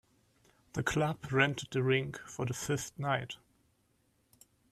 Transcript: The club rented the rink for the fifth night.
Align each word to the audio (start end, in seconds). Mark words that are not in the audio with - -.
The 0.73 0.81
club 0.81 1.31
rented 1.31 1.67
the 1.69 1.83
rink 1.83 2.17
for 2.21 2.47
the 2.47 2.55
fifth 2.55 2.97
night. 2.97 3.35